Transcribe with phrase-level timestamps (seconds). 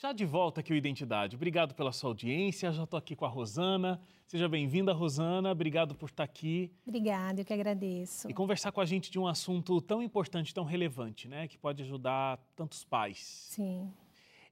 [0.00, 1.36] Já de volta aqui o Identidade.
[1.36, 2.72] Obrigado pela sua audiência.
[2.72, 4.00] Já estou aqui com a Rosana.
[4.26, 5.52] Seja bem-vinda, Rosana.
[5.52, 6.72] Obrigado por estar aqui.
[6.86, 8.26] Obrigada, eu que agradeço.
[8.26, 11.46] E conversar com a gente de um assunto tão importante, tão relevante, né?
[11.46, 13.18] Que pode ajudar tantos pais.
[13.50, 13.92] Sim.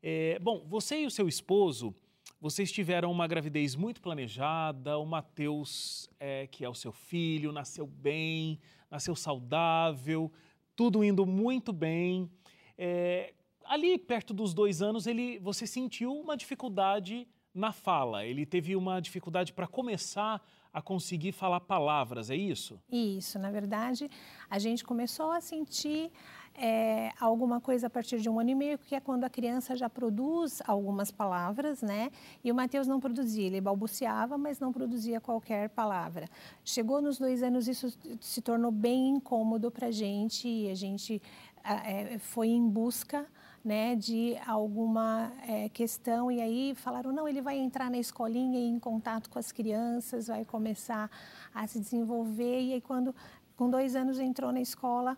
[0.03, 1.95] É, bom, você e o seu esposo,
[2.39, 4.99] vocês tiveram uma gravidez muito planejada.
[4.99, 8.61] O Matheus, é, que é o seu filho, nasceu bem,
[8.91, 10.31] nasceu saudável,
[10.77, 12.31] tudo indo muito bem.
[12.77, 13.33] É,
[13.69, 18.25] ali perto dos dois anos, ele, você sentiu uma dificuldade na fala.
[18.25, 22.81] Ele teve uma dificuldade para começar a conseguir falar palavras, é isso?
[22.91, 24.09] Isso, na verdade,
[24.49, 26.13] a gente começou a sentir
[26.55, 29.75] é, alguma coisa a partir de um ano e meio, que é quando a criança
[29.75, 32.11] já produz algumas palavras, né?
[32.45, 36.29] E o Mateus não produzia, ele balbuciava, mas não produzia qualquer palavra.
[36.65, 41.23] Chegou nos dois anos, isso se tornou bem incômodo para a gente e a gente
[41.65, 43.27] é, foi em busca
[43.65, 48.69] né, de alguma é, questão e aí falaram não ele vai entrar na escolinha e
[48.69, 51.11] em contato com as crianças vai começar
[51.55, 53.15] a se desenvolver e aí quando
[53.57, 55.17] com dois anos entrou na escola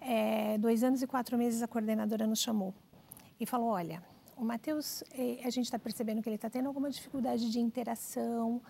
[0.00, 2.74] é, dois anos e quatro meses a coordenadora nos chamou
[3.38, 4.02] e falou olha
[4.36, 8.62] o Matheus é, a gente está percebendo que ele está tendo alguma dificuldade de interação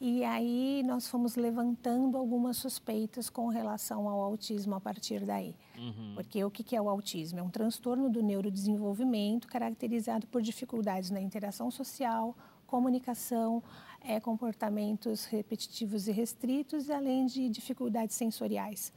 [0.00, 5.54] e aí nós fomos levantando algumas suspeitas com relação ao autismo a partir daí.
[5.76, 6.14] Uhum.
[6.14, 7.38] Porque o que é o autismo?
[7.38, 12.34] É um transtorno do neurodesenvolvimento caracterizado por dificuldades na interação social,
[12.66, 13.62] comunicação,
[14.00, 18.92] é, comportamentos repetitivos e restritos, além de dificuldades sensoriais.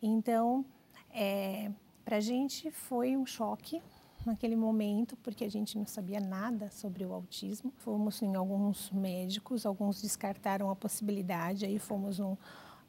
[0.00, 0.64] Então,
[1.10, 1.70] é,
[2.06, 3.82] para a gente foi um choque
[4.24, 7.72] naquele momento, porque a gente não sabia nada sobre o autismo.
[7.78, 12.36] Fomos em alguns médicos, alguns descartaram a possibilidade, aí fomos num,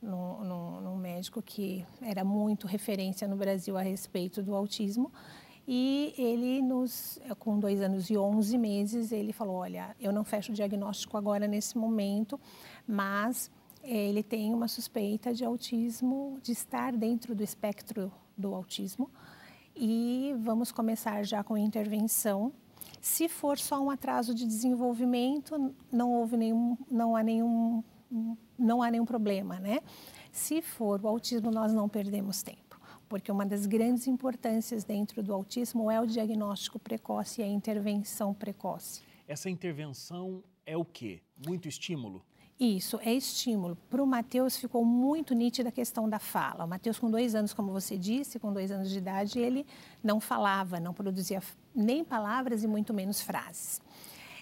[0.02, 5.11] num, num, médico que era muito referência no Brasil a respeito do autismo.
[5.67, 10.52] E ele nos, com dois anos e onze meses, ele falou, olha, eu não fecho
[10.52, 12.39] o diagnóstico agora nesse momento,
[12.88, 13.52] mas
[13.83, 19.09] ele tem uma suspeita de autismo, de estar dentro do espectro do autismo
[19.79, 22.51] e vamos começar já com intervenção.
[22.99, 27.81] Se for só um atraso de desenvolvimento, não houve nenhum, não há nenhum,
[28.57, 29.79] não há nenhum problema, né?
[30.33, 35.33] Se for o autismo, nós não perdemos tempo, porque uma das grandes importâncias dentro do
[35.33, 39.01] autismo é o diagnóstico precoce e a intervenção precoce.
[39.25, 41.21] Essa intervenção é o quê?
[41.47, 42.21] Muito estímulo?
[42.59, 43.77] Isso, é estímulo.
[43.89, 46.65] Para o Matheus ficou muito nítida a questão da fala.
[46.65, 49.65] O Matheus, com dois anos, como você disse, com dois anos de idade, ele
[50.03, 51.42] não falava, não produzia
[51.73, 53.81] nem palavras e muito menos frases.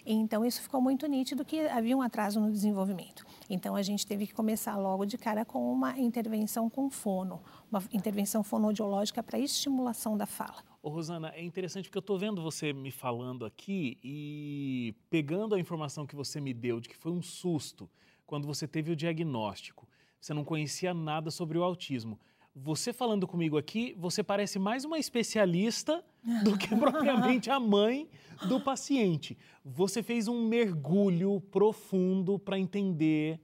[0.04, 3.24] Então, isso ficou muito nítido que havia um atraso no desenvolvimento.
[3.48, 7.40] Então, a gente teve que começar logo de cara com uma intervenção com fono,
[7.72, 10.64] uma intervenção fonodiológica para estimulação da fala.
[10.88, 15.60] Ô, Rosana, é interessante porque eu estou vendo você me falando aqui e pegando a
[15.60, 17.90] informação que você me deu de que foi um susto
[18.26, 19.86] quando você teve o diagnóstico,
[20.18, 22.18] você não conhecia nada sobre o autismo.
[22.56, 26.02] Você falando comigo aqui, você parece mais uma especialista
[26.46, 28.10] do que propriamente a mãe
[28.48, 29.38] do paciente.
[29.66, 33.42] Você fez um mergulho profundo para entender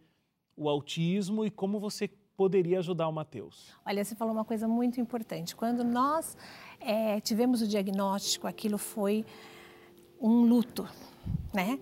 [0.56, 3.74] o autismo e como você poderia ajudar o Matheus.
[3.86, 5.56] Olha, você falou uma coisa muito importante.
[5.56, 6.38] Quando nós
[6.80, 9.26] é, tivemos o diagnóstico, aquilo foi
[10.20, 10.88] um luto,
[11.54, 11.80] né?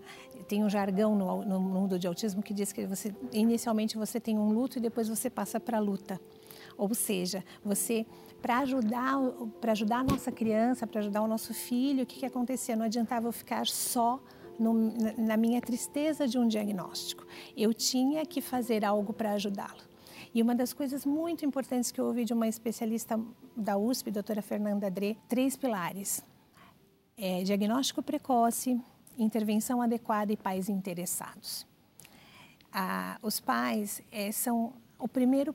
[0.51, 4.37] tem um jargão no, no mundo de autismo que diz que você inicialmente você tem
[4.37, 6.19] um luto e depois você passa para a luta.
[6.77, 8.05] Ou seja, você
[8.41, 9.17] para ajudar
[9.61, 12.75] para ajudar a nossa criança, para ajudar o nosso filho, o que que acontecia?
[12.75, 14.21] Não adiantava eu ficar só
[14.59, 14.73] no,
[15.17, 17.25] na minha tristeza de um diagnóstico.
[17.55, 19.90] Eu tinha que fazer algo para ajudá-lo.
[20.33, 23.19] E uma das coisas muito importantes que eu ouvi de uma especialista
[23.55, 26.23] da USP, doutora Fernanda Adré, três pilares.
[27.17, 28.79] É, diagnóstico precoce,
[29.17, 31.67] intervenção adequada e pais interessados.
[32.71, 35.53] Ah, os pais é, são o primeiro,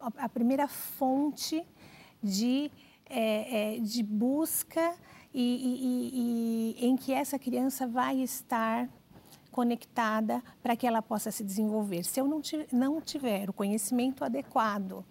[0.00, 1.62] a primeira fonte
[2.22, 2.70] de,
[3.04, 4.94] é, é, de busca
[5.34, 8.88] e, e, e, em que essa criança vai estar
[9.54, 12.02] conectada para que ela possa se desenvolver.
[12.02, 12.42] Se eu não,
[12.72, 15.04] não tiver o conhecimento adequado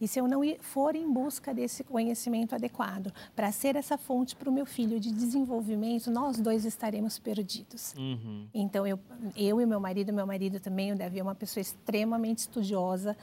[0.00, 4.48] e se eu não for em busca desse conhecimento adequado para ser essa fonte para
[4.48, 7.94] o meu filho de desenvolvimento, nós dois estaremos perdidos.
[7.98, 8.46] Uhum.
[8.54, 8.98] Então, eu,
[9.36, 13.14] eu e meu marido, meu marido também, o Davi é uma pessoa extremamente estudiosa,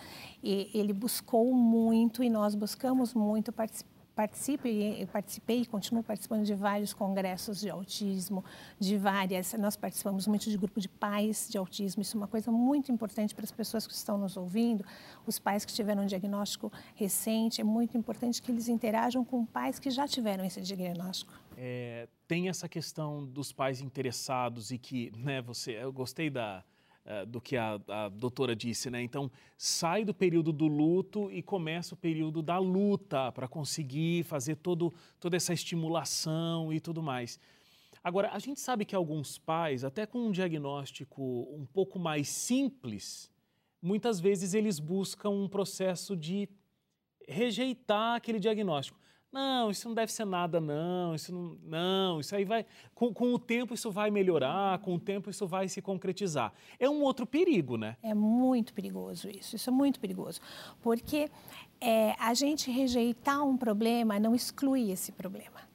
[0.43, 6.43] e ele buscou muito e nós buscamos muito participar participo e participei e continuo participando
[6.43, 8.43] de vários congressos de autismo,
[8.79, 9.53] de várias.
[9.53, 12.01] Nós participamos muito de grupo de pais de autismo.
[12.01, 14.83] Isso é uma coisa muito importante para as pessoas que estão nos ouvindo.
[15.27, 19.77] Os pais que tiveram um diagnóstico recente, é muito importante que eles interajam com pais
[19.77, 21.31] que já tiveram esse diagnóstico.
[21.57, 26.63] é, tem essa questão dos pais interessados e que, né, você, eu gostei da,
[27.07, 29.01] uh, do que a, a doutora disse, né?
[29.01, 34.57] Então, sai do período do luto e começa o período da luta para conseguir fazer
[34.57, 37.39] todo, toda essa estimulação e tudo mais.
[38.03, 41.21] Agora, a gente sabe que alguns pais, até com um diagnóstico
[41.51, 43.31] um pouco mais simples,
[43.81, 46.47] muitas vezes eles buscam um processo de
[47.27, 48.99] rejeitar aquele diagnóstico.
[49.31, 51.13] Não, isso não deve ser nada, não.
[51.13, 52.65] Isso não, não isso aí vai.
[52.95, 56.53] Com, com o tempo isso vai melhorar, com o tempo isso vai se concretizar.
[56.79, 57.97] É um outro perigo, né?
[58.01, 59.55] É muito perigoso isso.
[59.55, 60.39] Isso é muito perigoso.
[60.81, 61.29] Porque
[61.79, 65.67] é, a gente rejeitar um problema não exclui esse problema.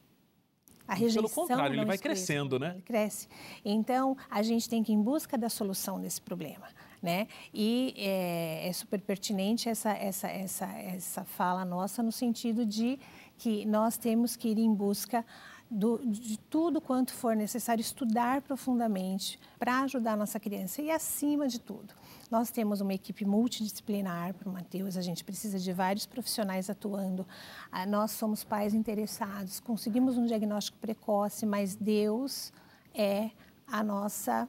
[0.87, 2.72] A rejeição Pelo contrário, ele vai crescendo, né?
[2.72, 3.28] Ele cresce.
[3.64, 6.69] Então, a gente tem que ir em busca da solução desse problema,
[7.00, 7.28] né?
[7.55, 12.98] E é, é super pertinente essa, essa, essa, essa fala nossa no sentido de
[13.43, 15.27] que nós temos que ir em busca
[15.69, 20.81] do, de tudo quanto for necessário estudar profundamente para ajudar a nossa criança.
[20.81, 21.93] E acima de tudo,
[22.31, 27.27] nós temos uma equipe multidisciplinar para o Matheus, a gente precisa de vários profissionais atuando.
[27.73, 32.53] Ah, nós somos pais interessados, conseguimos um diagnóstico precoce, mas Deus
[32.94, 33.33] é
[33.67, 34.49] a nossa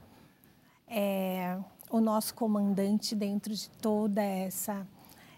[0.88, 1.58] é,
[1.90, 4.86] o nosso comandante dentro de toda essa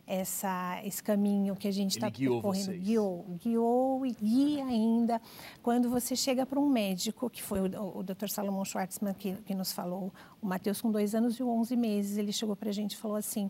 [0.08, 2.66] essa, esse caminho que a gente está percorrendo.
[2.66, 2.84] Vocês.
[2.84, 5.22] Guiou, guiou e guia ainda.
[5.64, 8.28] Quando você chega para um médico, que foi o, o Dr.
[8.28, 12.32] Salomão Schwartzman que, que nos falou, o Matheus com dois anos e 11 meses, ele
[12.32, 13.50] chegou para a gente e falou assim,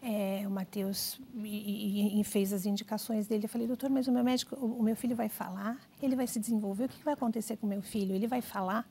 [0.00, 3.44] é, o Matheus e, e, fez as indicações dele.
[3.44, 5.78] Eu falei, doutor, mas o meu médico, o, o meu filho vai falar?
[6.02, 6.84] Ele vai se desenvolver?
[6.84, 8.14] O que, que vai acontecer com o meu filho?
[8.14, 8.88] Ele vai falar?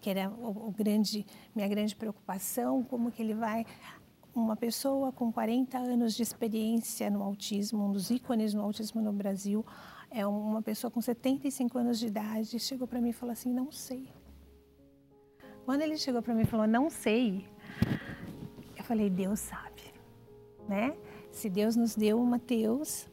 [0.00, 3.66] que era o, o, grande, minha grande preocupação, como que ele vai
[4.34, 9.12] uma pessoa com 40 anos de experiência no autismo, um dos ícones no autismo no
[9.12, 9.64] Brasil,
[10.10, 13.70] é uma pessoa com 75 anos de idade, chegou para mim e falou assim: "Não
[13.70, 14.08] sei".
[15.64, 17.46] Quando ele chegou para mim e falou: "Não sei",
[18.76, 19.82] eu falei: "Deus sabe",
[20.68, 20.96] né?
[21.30, 23.08] Se Deus nos deu o Mateus,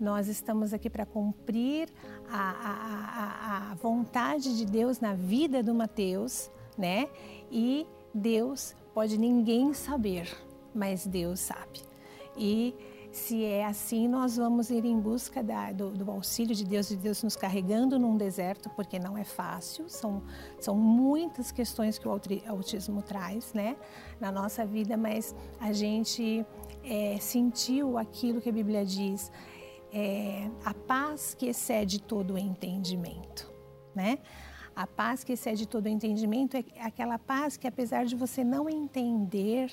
[0.00, 1.88] nós estamos aqui para cumprir
[2.30, 7.08] a, a, a, a, vontade de Deus na vida do Mateus, né?
[7.50, 7.84] E
[8.14, 10.28] Deus pode ninguém saber
[10.74, 11.80] mas Deus sabe.
[12.36, 12.74] E
[13.10, 16.96] se é assim, nós vamos ir em busca da, do, do, auxílio de Deus, de
[16.96, 20.22] Deus nos carregando num deserto, porque não é fácil, são,
[20.60, 23.76] são muitas questões que o autismo traz né,
[24.20, 26.44] na nossa vida, mas a gente
[26.84, 29.32] é, sentiu aquilo que a Bíblia diz,
[29.92, 33.50] é, a paz que excede todo o entendimento.
[33.94, 34.18] Né?
[34.76, 38.68] A paz que excede todo o entendimento é aquela paz que, apesar de você não
[38.68, 39.72] entender,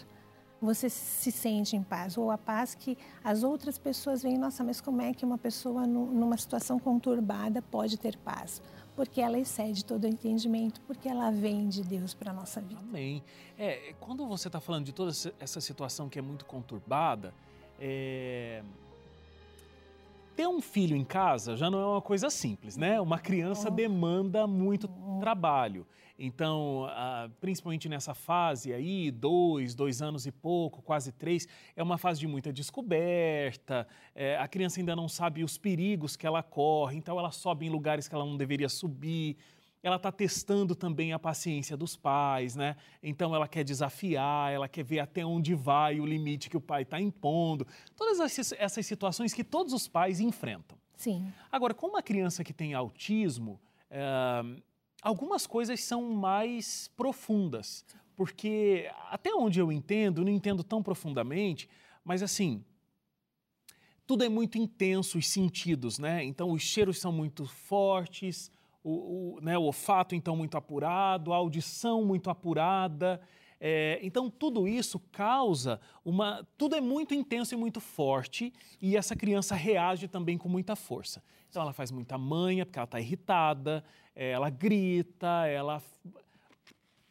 [0.62, 4.82] você se sente em paz, ou a paz que as outras pessoas veem, nossa, mas
[4.82, 8.62] como é que uma pessoa numa situação conturbada pode ter paz?
[8.96, 12.80] Porque ela excede todo o entendimento, porque ela vem de Deus para a nossa vida.
[12.80, 13.22] Amém.
[13.58, 17.34] É, quando você está falando de toda essa situação que é muito conturbada,
[17.80, 18.64] é...
[20.36, 23.00] ter um filho em casa já não é uma coisa simples, né?
[23.00, 24.88] Uma criança demanda muito
[25.20, 25.88] trabalho.
[26.18, 26.88] Então,
[27.42, 32.28] principalmente nessa fase aí, dois, dois anos e pouco, quase três, é uma fase de
[32.28, 33.86] muita descoberta.
[34.14, 37.70] É, a criança ainda não sabe os perigos que ela corre, então ela sobe em
[37.70, 39.36] lugares que ela não deveria subir.
[39.86, 42.76] Ela está testando também a paciência dos pais, né?
[43.04, 46.82] Então ela quer desafiar, ela quer ver até onde vai o limite que o pai
[46.82, 47.68] está impondo.
[47.96, 48.20] Todas
[48.58, 50.76] essas situações que todos os pais enfrentam.
[50.98, 51.32] Sim.
[51.52, 53.62] Agora, com uma criança que tem autismo,
[53.92, 54.42] é,
[55.04, 61.70] algumas coisas são mais profundas, porque até onde eu entendo, não entendo tão profundamente,
[62.04, 62.66] mas assim,
[64.08, 66.24] tudo é muito intenso, os sentidos, né?
[66.24, 68.50] Então, os cheiros são muito fortes,
[68.86, 73.20] o, o, né, o olfato, então, muito apurado, a audição muito apurada.
[73.60, 76.48] É, então, tudo isso causa uma.
[76.56, 81.24] Tudo é muito intenso e muito forte, e essa criança reage também com muita força.
[81.50, 85.82] Então, ela faz muita manha, porque ela está irritada, ela grita, ela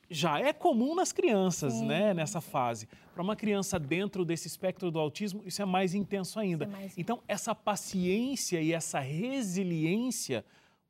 [0.08, 1.86] já é comum nas crianças, Sim.
[1.86, 2.86] né, nessa fase.
[3.12, 6.66] Para uma criança dentro desse espectro do autismo, isso é mais intenso ainda.
[6.66, 6.96] É mais...
[6.96, 10.44] Então, essa paciência e essa resiliência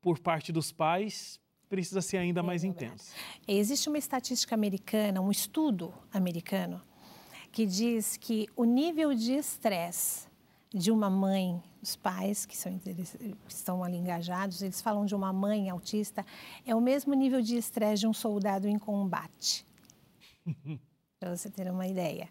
[0.04, 3.14] por parte dos pais precisa ser ainda é mais intensa.
[3.49, 6.80] Existe uma estatística americana, um estudo americano,
[7.50, 10.28] que diz que o nível de estresse
[10.73, 12.94] de uma mãe, os pais que, são, que
[13.49, 16.25] estão ali engajados, eles falam de uma mãe autista,
[16.66, 19.66] é o mesmo nível de estresse de um soldado em combate.
[21.18, 22.28] Para você ter uma ideia.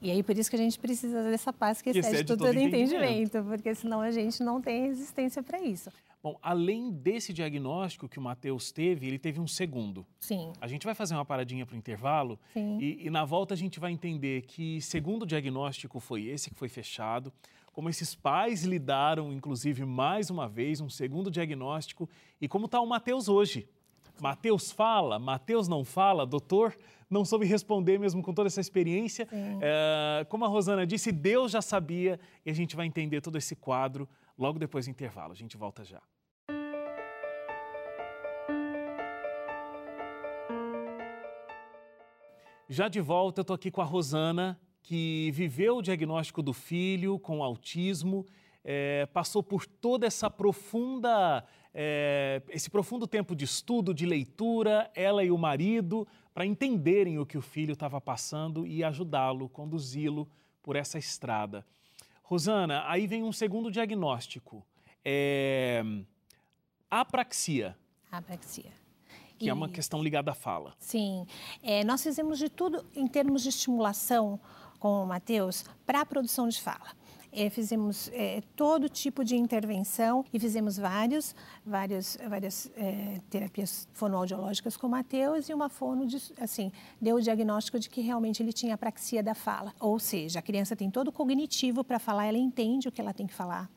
[0.00, 2.94] E aí, por isso que a gente precisa dessa paz que excede, todo, todo entendimento,
[2.94, 5.90] entendimento, porque senão a gente não tem resistência para isso.
[6.24, 10.06] Bom, além desse diagnóstico que o Matheus teve, ele teve um segundo.
[10.18, 10.54] Sim.
[10.58, 13.78] A gente vai fazer uma paradinha para o intervalo e, e, na volta a gente
[13.78, 17.30] vai entender que segundo diagnóstico foi esse que foi fechado,
[17.74, 22.08] como esses pais lidaram, inclusive, mais uma vez, um segundo diagnóstico
[22.40, 23.68] e como está o Matheus hoje.
[24.18, 26.74] Matheus fala, Matheus não fala, doutor
[27.10, 29.28] não soube responder mesmo com toda essa experiência.
[29.60, 33.54] É, como a Rosana disse, Deus já sabia e a gente vai entender todo esse
[33.54, 35.32] quadro logo depois do intervalo.
[35.32, 36.00] A gente volta já.
[42.74, 47.20] Já de volta, eu estou aqui com a Rosana, que viveu o diagnóstico do filho
[47.20, 48.26] com autismo,
[48.64, 55.22] é, passou por toda essa profunda, é, esse profundo tempo de estudo, de leitura, ela
[55.22, 56.04] e o marido,
[56.34, 60.28] para entenderem o que o filho estava passando e ajudá-lo, conduzi-lo
[60.60, 61.64] por essa estrada.
[62.24, 64.66] Rosana, aí vem um segundo diagnóstico,
[65.04, 65.80] é,
[66.90, 67.78] apraxia.
[68.10, 68.83] Apraxia
[69.38, 69.48] que e...
[69.48, 70.74] é uma questão ligada à fala.
[70.78, 71.26] Sim,
[71.62, 74.38] é, nós fizemos de tudo em termos de estimulação
[74.78, 76.92] com o Matheus para a produção de fala.
[77.36, 81.34] É, fizemos é, todo tipo de intervenção e fizemos vários,
[81.66, 87.20] vários, várias é, terapias fonoaudiológicas com o Matheus e uma fono, de, assim, deu o
[87.20, 89.74] diagnóstico de que realmente ele tinha apraxia da fala.
[89.80, 93.12] Ou seja, a criança tem todo o cognitivo para falar, ela entende o que ela
[93.12, 93.68] tem que falar,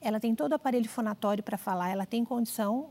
[0.00, 2.90] ela tem todo o aparelho fonatório para falar, ela tem condição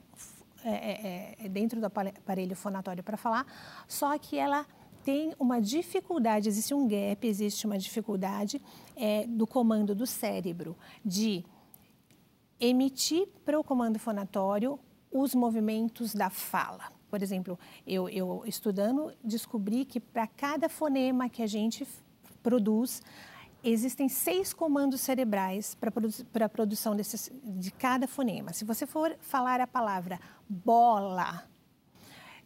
[0.63, 3.45] é, é, é, dentro do aparelho fonatório para falar,
[3.87, 4.65] só que ela
[5.03, 8.61] tem uma dificuldade, existe um gap, existe uma dificuldade
[8.95, 11.45] é, do comando do cérebro de
[12.59, 14.79] emitir para o comando fonatório
[15.11, 16.91] os movimentos da fala.
[17.09, 21.87] Por exemplo, eu, eu estudando descobri que para cada fonema que a gente
[22.43, 23.01] produz,
[23.71, 28.53] existem seis comandos cerebrais para a produção desses, de cada fonema.
[28.53, 31.43] Se você for falar a palavra bola,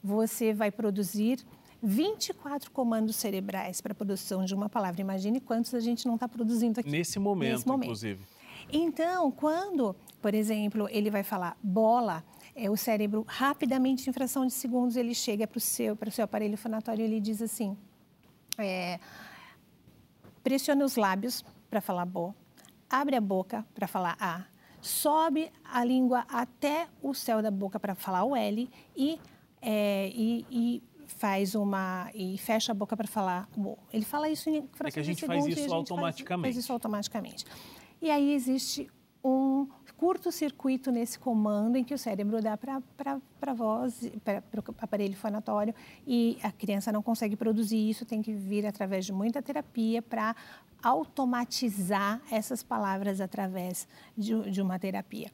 [0.04, 1.40] você vai produzir
[1.82, 5.02] 24 comandos cerebrais para a produção de uma palavra.
[5.02, 6.90] Imagine quantos a gente não está produzindo aqui.
[6.90, 8.22] Nesse momento, Nesse momento, inclusive.
[8.72, 12.24] Então, quando, por exemplo, ele vai falar bola,
[12.56, 16.12] é, o cérebro rapidamente, em fração de segundos, ele chega para o seu, para o
[16.12, 17.76] seu aparelho fonatório e ele diz assim...
[18.58, 19.00] É,
[20.44, 22.36] pressiona os lábios para falar bo,
[22.90, 24.46] abre a boca para falar a,
[24.82, 29.20] sobe a língua até o céu da boca para falar o L e,
[29.62, 33.78] é, e, e, faz uma e fecha a boca para falar o.
[33.92, 36.42] Ele fala isso em frações é que a gente faz isso automaticamente.
[36.44, 37.46] Faz, faz isso automaticamente.
[38.02, 38.90] E aí existe
[39.24, 39.68] um
[40.02, 42.82] curto-circuito nesse comando em que o cérebro dá para
[43.40, 45.76] a voz, para o aparelho fonatório,
[46.08, 50.36] e a criança não consegue produzir isso, tem que vir através de muita terapia para
[50.82, 55.30] automatizar essas palavras através de, de uma terapia.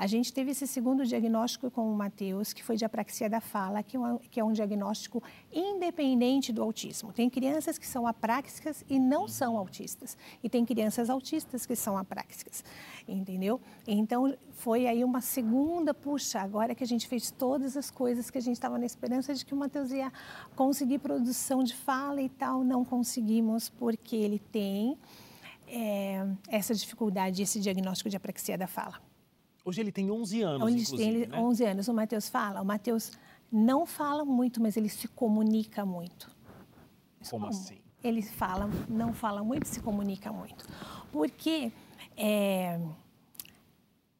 [0.00, 3.82] A gente teve esse segundo diagnóstico com o Matheus, que foi de apraxia da fala,
[3.82, 7.12] que é, um, que é um diagnóstico independente do autismo.
[7.12, 10.16] Tem crianças que são apráxicas e não são autistas.
[10.42, 12.64] E tem crianças autistas que são apráxicas,
[13.06, 13.60] entendeu?
[13.86, 18.38] Então, foi aí uma segunda, puxa, agora que a gente fez todas as coisas que
[18.38, 20.10] a gente estava na esperança de que o Matheus ia
[20.56, 24.96] conseguir produção de fala e tal, não conseguimos, porque ele tem
[25.68, 29.10] é, essa dificuldade, esse diagnóstico de apraxia da fala.
[29.70, 31.38] Hoje ele tem 11 anos, Hoje inclusive, tem né?
[31.38, 31.86] 11 anos.
[31.86, 32.60] O Matheus fala.
[32.60, 33.12] O Matheus
[33.52, 36.28] não fala muito, mas ele se comunica muito.
[37.30, 37.78] Como assim?
[38.02, 40.66] Ele fala, não fala muito, se comunica muito.
[41.12, 41.70] Porque
[42.16, 42.80] é,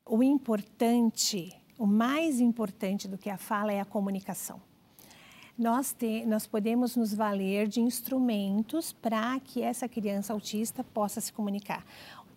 [0.06, 4.60] o importante, o mais importante do que a fala é a comunicação.
[5.58, 11.32] Nós, te, nós podemos nos valer de instrumentos para que essa criança autista possa se
[11.32, 11.84] comunicar.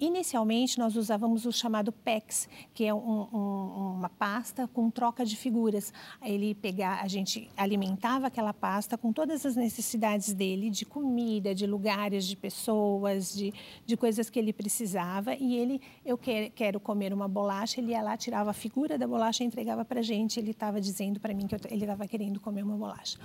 [0.04, 5.38] Inicialmente, nós usávamos o chamado PEX, que é um, um, uma pasta com troca de
[5.38, 5.94] figuras.
[6.22, 11.66] Ele pegar, a gente alimentava aquela pasta com todas as necessidades dele, de comida, de
[11.66, 13.54] lugares, de pessoas, de,
[13.86, 15.36] de coisas que ele precisava.
[15.36, 19.08] E ele, eu quer, quero comer uma bolacha, ele ia lá, tirava a figura da
[19.08, 20.38] bolacha e entregava para a gente.
[20.38, 23.18] Ele estava dizendo para mim que eu, ele estava querendo comer uma bolacha.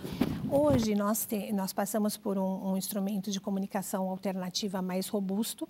[0.49, 5.69] Hoje, nós, te, nós passamos por um, um instrumento de comunicação alternativa mais robusto,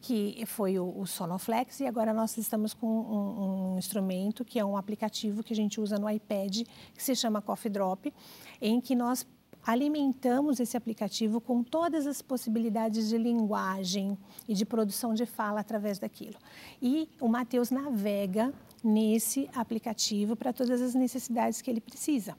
[0.00, 4.64] que foi o, o, Sonoflex, e agora nós estamos com um, um, instrumento que é
[4.64, 6.62] um aplicativo que a gente usa no iPad,
[6.94, 8.12] que se chama Coffee Drop,
[8.60, 9.26] em que nós
[9.66, 14.16] alimentamos esse aplicativo com todas as possibilidades de linguagem
[14.48, 16.36] e de produção de fala através daquilo.
[16.80, 22.36] E o Matheus navega nesse aplicativo para todas as necessidades que ele precisa.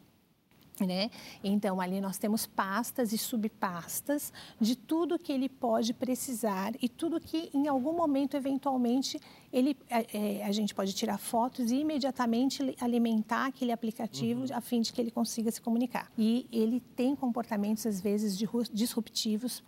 [0.86, 1.10] Né?
[1.44, 7.20] Então, ali nós temos pastas e subpastas de tudo que ele pode precisar e tudo
[7.20, 9.20] que, em algum momento, eventualmente,
[9.52, 14.56] ele, é, a gente pode tirar fotos e imediatamente alimentar aquele aplicativo uhum.
[14.56, 16.12] a fim de que ele consiga se comunicar.
[16.18, 18.38] E ele tem comportamentos, às vezes,
[18.72, 19.64] disruptivos,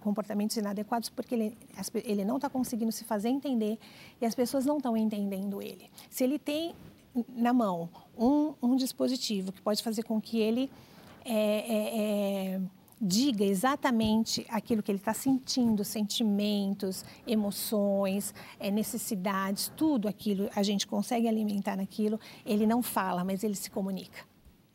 [0.00, 1.58] comportamentos inadequados, porque ele,
[2.04, 3.78] ele não está conseguindo se fazer entender
[4.20, 5.90] e as pessoas não estão entendendo ele.
[6.08, 6.74] Se ele tem
[7.28, 10.70] na mão um, um dispositivo que pode fazer com que ele
[11.24, 12.60] é, é, é,
[13.00, 20.86] diga exatamente aquilo que ele está sentindo, sentimentos, emoções, é, necessidades, tudo aquilo a gente
[20.86, 22.20] consegue alimentar naquilo.
[22.44, 24.29] Ele não fala, mas ele se comunica.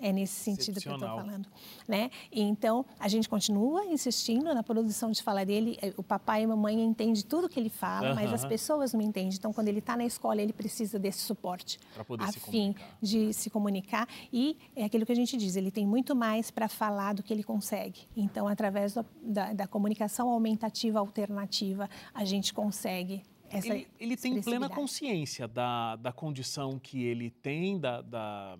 [0.05, 1.47] É nesse sentido que eu estou falando.
[1.87, 2.11] Né?
[2.31, 5.79] Então, a gente continua insistindo na produção de fala dele.
[5.81, 9.01] É, o papai e a mamãe entendem tudo que ele fala, mas as pessoas não
[9.01, 9.33] entendem.
[9.33, 11.79] Então, quando ele está na escola, ele precisa desse suporte
[12.19, 14.07] a fim de se comunicar.
[14.31, 17.33] E é aquilo que a gente diz, ele tem muito mais para falar do que
[17.33, 18.01] ele consegue.
[18.15, 24.39] Então, através do, da, da comunicação aumentativa alternativa, a gente consegue essa ele, ele tem
[24.39, 28.57] plena consciência da, da condição que ele tem, da, da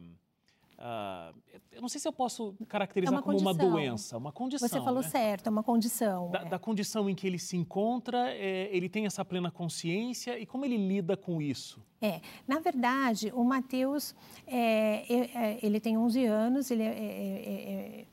[0.77, 1.33] Uh,
[1.71, 4.67] eu não sei se eu posso caracterizar é como uma doença, uma condição.
[4.67, 5.09] Você falou né?
[5.09, 6.29] certo, é uma condição.
[6.31, 6.45] Da, é.
[6.45, 10.65] da condição em que ele se encontra, é, ele tem essa plena consciência e como
[10.65, 11.81] ele lida com isso?
[12.01, 14.13] É, na verdade, o Mateus,
[14.45, 18.05] é, é, é ele tem 11 anos, ele é,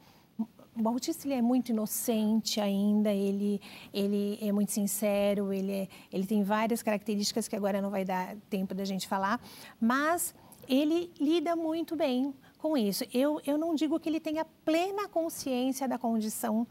[0.81, 3.61] o autista ele é muito inocente ainda, ele,
[3.92, 8.75] ele é muito sincero, ele, ele tem várias características que agora não vai dar tempo
[8.75, 9.40] da gente falar,
[9.81, 10.35] mas
[10.69, 13.04] ele lida muito bem com isso.
[13.12, 16.64] Eu, eu não digo que ele tenha plena consciência da condição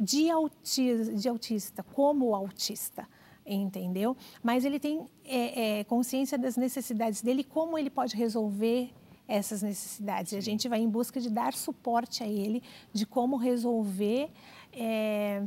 [0.00, 3.06] de, autista, de autista como autista,
[3.44, 4.16] entendeu?
[4.42, 8.90] Mas ele tem é, é, consciência das necessidades dele, como ele pode resolver
[9.28, 10.32] essas necessidades.
[10.32, 14.30] A gente vai em busca de dar suporte a ele, de como resolver
[14.72, 15.42] é,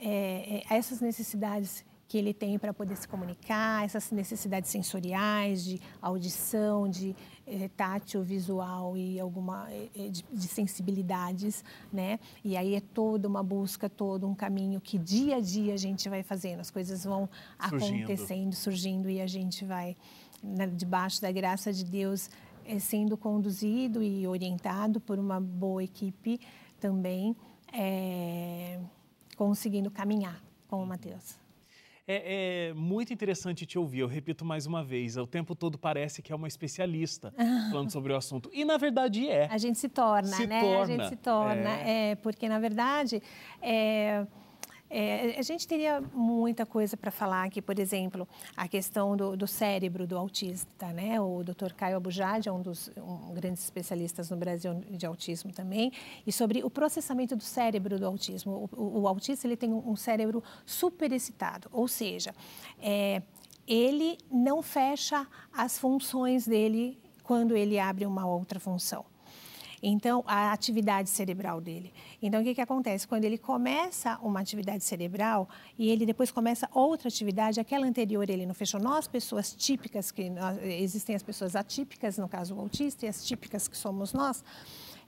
[0.00, 5.80] é, é essas necessidades que ele tem para poder se comunicar, essas necessidades sensoriais, de
[5.98, 7.16] audição, de
[7.46, 12.20] é, tátil, visual e alguma é, de, de, sensibilidades, né?
[12.44, 16.06] E aí é toda uma busca, todo um caminho que dia a dia a gente
[16.10, 17.30] vai fazendo, as coisas vão
[17.70, 17.96] surgindo.
[18.04, 19.96] acontecendo, surgindo e a gente vai
[20.42, 22.28] né, debaixo da graça de Deus
[22.66, 26.38] é, sendo conduzido e orientado por uma boa equipe
[26.78, 27.34] também,
[27.72, 28.78] é,
[29.34, 31.40] conseguindo caminhar com o Mateus.
[32.06, 34.00] É, é, muito interessante te ouvir.
[34.00, 37.32] Eu repito mais uma vez, o tempo todo parece que é uma especialista
[37.70, 38.50] falando sobre o assunto.
[38.52, 39.46] E na verdade é.
[39.50, 40.60] A gente se torna, se né?
[40.60, 40.82] Torna.
[40.82, 41.70] A gente se torna.
[41.80, 43.22] É, é porque na verdade
[43.60, 44.26] é,
[44.94, 49.46] é, a gente teria muita coisa para falar aqui, por exemplo, a questão do, do,
[49.46, 51.18] cérebro do autista, né?
[51.18, 51.72] O Dr.
[51.74, 55.90] Caio Abujad é um dos um, grandes especialistas no Brasil de autismo também,
[56.26, 58.68] e sobre o processamento do cérebro do autismo.
[58.70, 62.34] O, o, o autista ele tem um, cérebro super excitado, ou seja,
[62.78, 63.22] é,
[63.66, 69.06] ele não fecha as funções dele quando ele abre uma outra função.
[69.82, 71.92] Então, a atividade cerebral dele.
[72.22, 73.06] Então, o que, que acontece?
[73.08, 78.46] Quando ele começa uma atividade cerebral e ele depois começa outra atividade, aquela anterior ele
[78.46, 78.80] não fechou.
[78.80, 83.24] Nós, pessoas típicas, que nós, existem as pessoas atípicas, no caso o autista, e as
[83.24, 84.44] típicas que somos nós,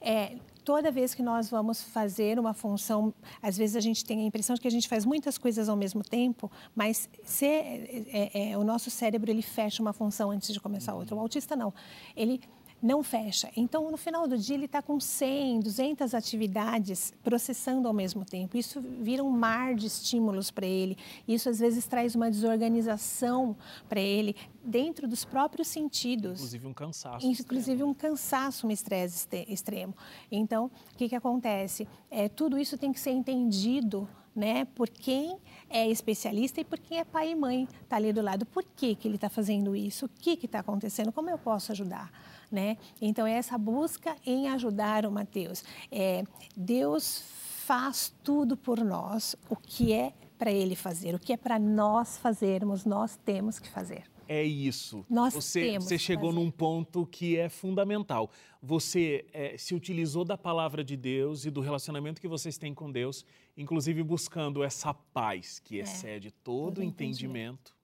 [0.01, 4.25] é, toda vez que nós vamos fazer uma função, às vezes a gente tem a
[4.25, 8.51] impressão de que a gente faz muitas coisas ao mesmo tempo, mas se, é, é,
[8.51, 11.15] é o nosso cérebro ele fecha uma função antes de começar outra.
[11.15, 11.73] O autista não.
[12.17, 12.41] Ele
[12.85, 13.51] não fecha.
[13.57, 18.59] Então, no final do dia, ele está com 100, 200 atividades processando ao mesmo tempo.
[18.59, 20.99] Isso vira um mar de estímulos para ele.
[21.27, 23.57] Isso, às vezes, traz uma desorganização
[23.89, 26.33] para ele dentro dos próprios sentidos.
[26.33, 27.27] Inclusive um cansaço.
[27.27, 27.91] Inclusive extremo.
[27.91, 29.95] um cansaço, um estresse extremo.
[30.31, 31.89] Então, o que, que acontece?
[32.11, 35.39] É, tudo isso tem que ser entendido né, por quem
[35.71, 38.45] é especialista e por quem é pai e mãe está ali do lado.
[38.45, 40.07] Por que, que ele está fazendo isso?
[40.07, 41.13] O que está acontecendo?
[41.13, 42.11] Como eu posso ajudar?
[42.55, 42.79] Né?
[43.03, 45.65] Então, é essa busca em ajudar o Mateus.
[45.91, 46.25] É,
[46.57, 47.23] Deus
[47.67, 52.17] faz tudo por nós, o que é para Ele fazer, o que é para nós
[52.17, 54.05] fazermos, nós temos que fazer.
[54.27, 55.05] É isso.
[55.09, 56.45] Nós você, temos você chegou fazer.
[56.45, 58.31] num ponto que é fundamental.
[58.63, 62.91] Você é, se utilizou da palavra de Deus e do relacionamento que vocês têm com
[62.91, 63.25] Deus,
[63.57, 67.75] inclusive buscando essa paz que é, excede todo, todo entendimento.
[67.75, 67.77] entendimento.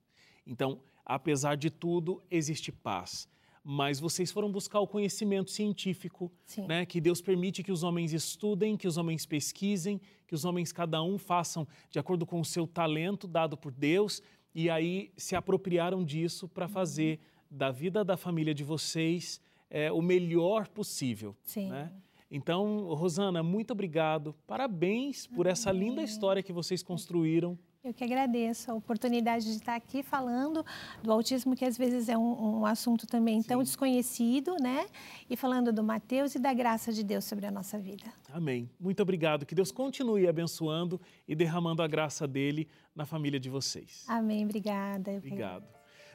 [0.47, 3.29] Então, apesar de tudo, existe paz
[3.63, 6.31] mas vocês foram buscar o conhecimento científico,
[6.67, 6.85] né?
[6.85, 11.01] Que Deus permite que os homens estudem, que os homens pesquisem, que os homens cada
[11.03, 14.21] um façam de acordo com o seu talento dado por Deus
[14.53, 16.71] e aí se apropriaram disso para uhum.
[16.71, 17.19] fazer
[17.49, 21.69] da vida da família de vocês é, o melhor possível, Sim.
[21.69, 21.91] né?
[22.33, 24.33] Então, Rosana, muito obrigado.
[24.47, 27.59] Parabéns por essa linda história que vocês construíram.
[27.83, 30.63] Eu que agradeço a oportunidade de estar aqui falando
[31.01, 33.47] do autismo, que às vezes é um, um assunto também Sim.
[33.47, 34.85] tão desconhecido, né?
[35.27, 38.05] E falando do Mateus e da graça de Deus sobre a nossa vida.
[38.31, 38.69] Amém.
[38.79, 39.47] Muito obrigado.
[39.47, 44.05] Que Deus continue abençoando e derramando a graça dele na família de vocês.
[44.07, 44.45] Amém.
[44.45, 45.13] Obrigada.
[45.13, 45.65] Obrigado.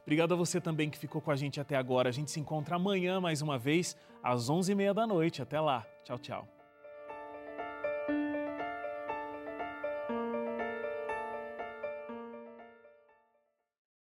[0.03, 2.09] Obrigado a você também que ficou com a gente até agora.
[2.09, 5.43] A gente se encontra amanhã mais uma vez, às 11h30 da noite.
[5.43, 5.85] Até lá.
[6.05, 6.56] Tchau, tchau.